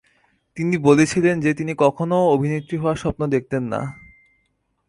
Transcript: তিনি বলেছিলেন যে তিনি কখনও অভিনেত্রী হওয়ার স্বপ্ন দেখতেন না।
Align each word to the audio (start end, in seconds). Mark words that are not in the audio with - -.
তিনি 0.57 0.75
বলেছিলেন 0.77 1.35
যে 1.39 1.51
তিনি 1.53 1.73
কখনও 1.77 2.29
অভিনেত্রী 2.29 2.75
হওয়ার 2.77 2.95
স্বপ্ন 2.95 3.21
দেখতেন 3.27 3.63
না। 3.63 3.81